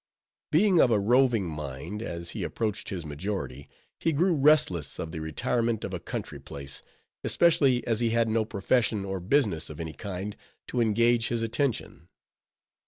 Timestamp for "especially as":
7.23-7.99